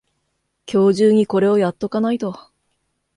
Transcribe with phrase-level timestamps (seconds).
[0.65, 2.35] 今日中にこれをやっとかないと